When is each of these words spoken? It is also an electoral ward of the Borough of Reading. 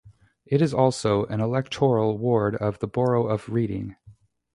It 0.47 0.63
is 0.63 0.73
also 0.73 1.25
an 1.25 1.41
electoral 1.41 2.17
ward 2.17 2.55
of 2.55 2.79
the 2.79 2.87
Borough 2.87 3.27
of 3.27 3.47
Reading. 3.49 3.97